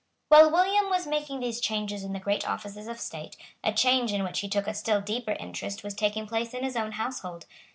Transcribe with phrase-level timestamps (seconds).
[0.29, 4.23] While William was making these changes in the great offices of state, a change in
[4.23, 7.45] which he took a still deeper interest was taking place in his own household.